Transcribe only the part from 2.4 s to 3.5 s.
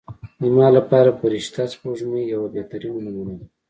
بهترینه نمونه ده.